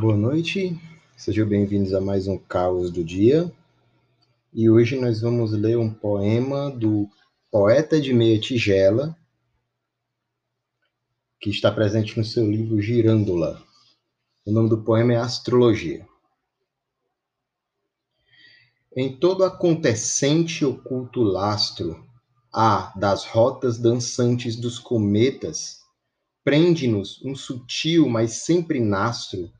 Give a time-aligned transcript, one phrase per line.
[0.00, 0.80] Boa noite,
[1.16, 3.52] sejam bem-vindos a mais um Caos do Dia.
[4.54, 7.10] E hoje nós vamos ler um poema do
[7.50, 9.18] poeta de meia tigela,
[11.40, 13.60] que está presente no seu livro Girândola.
[14.46, 16.06] O nome do poema é Astrologia.
[18.96, 22.06] Em todo acontecente oculto lastro,
[22.54, 25.80] há das rotas dançantes dos cometas,
[26.44, 29.50] prende-nos um sutil, mas sempre nastro,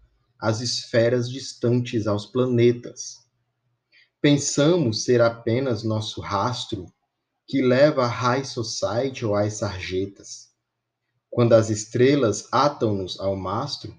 [0.41, 3.16] as esferas distantes aos planetas.
[4.20, 6.87] Pensamos ser apenas nosso rastro
[7.46, 10.48] que leva a High Society ou às sarjetas.
[11.30, 13.96] Quando as estrelas atam-nos ao mastro,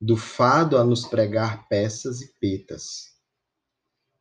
[0.00, 3.16] do fado a nos pregar peças e petas.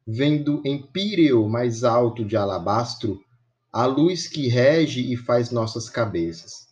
[0.08, 3.20] Vendo empíreo mais alto de alabastro,
[3.72, 6.68] a luz que rege e faz nossas cabeças.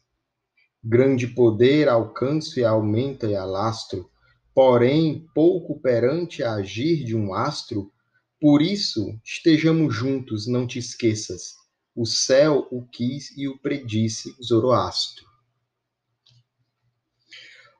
[0.83, 4.09] Grande poder alcanço e aumenta e alastro,
[4.53, 7.91] porém pouco perante a agir de um astro,
[8.39, 11.55] por isso estejamos juntos, não te esqueças.
[11.95, 15.25] O céu o quis e o predisse Zoroastro.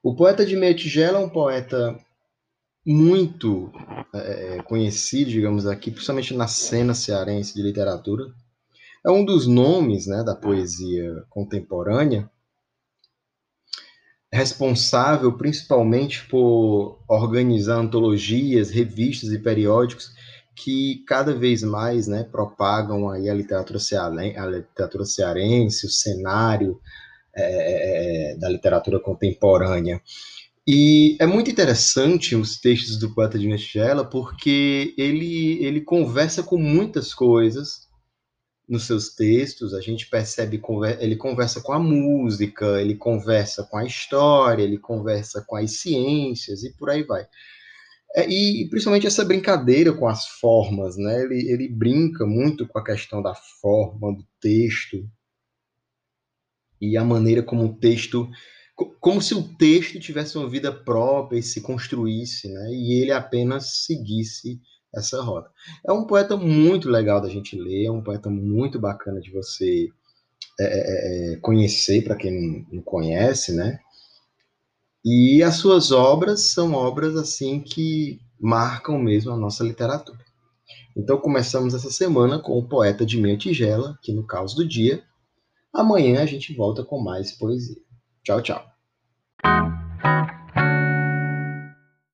[0.01, 1.97] O poeta de Metigela é um poeta
[2.85, 3.71] muito
[4.13, 8.33] é, conhecido, digamos aqui, principalmente na cena cearense de literatura.
[9.05, 12.29] É um dos nomes né, da poesia contemporânea
[14.33, 20.11] responsável principalmente por organizar antologias, revistas e periódicos
[20.55, 26.79] que cada vez mais né, propagam aí a literatura, cearense, a literatura cearense, o cenário
[27.35, 30.01] é, é, da literatura contemporânea.
[30.65, 36.57] E é muito interessante os textos do poeta de Mestigela porque ele, ele conversa com
[36.57, 37.82] muitas coisas
[38.67, 40.61] nos seus textos, a gente percebe,
[40.99, 46.63] ele conversa com a música, ele conversa com a história, ele conversa com as ciências
[46.63, 47.27] e por aí vai.
[48.15, 51.23] É, e principalmente essa brincadeira com as formas, né?
[51.23, 55.09] Ele, ele brinca muito com a questão da forma, do texto,
[56.79, 58.29] e a maneira como o texto.
[58.99, 62.69] Como se o texto tivesse uma vida própria e se construísse, né?
[62.71, 64.59] E ele apenas seguisse
[64.93, 65.49] essa rota.
[65.85, 69.89] É um poeta muito legal da gente ler, é um poeta muito bacana de você
[70.59, 73.79] é, é, é conhecer, para quem não, conhece, né?
[75.03, 80.23] E as suas obras são obras assim que marcam mesmo a nossa literatura.
[80.95, 85.03] Então começamos essa semana com o poeta de meia tigela, aqui no Caos do Dia.
[85.73, 87.81] Amanhã a gente volta com mais poesia.
[88.23, 88.73] Tchau, tchau.